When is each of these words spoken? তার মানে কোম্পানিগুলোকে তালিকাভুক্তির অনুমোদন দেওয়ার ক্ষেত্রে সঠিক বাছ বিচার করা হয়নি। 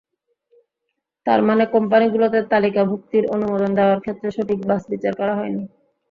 তার 1.25 1.39
মানে 1.47 1.63
কোম্পানিগুলোকে 1.73 2.39
তালিকাভুক্তির 2.51 3.25
অনুমোদন 3.35 3.71
দেওয়ার 3.77 3.99
ক্ষেত্রে 4.03 4.27
সঠিক 4.31 4.59
বাছ 4.69 4.81
বিচার 4.91 5.13
করা 5.19 5.33
হয়নি। 5.39 5.63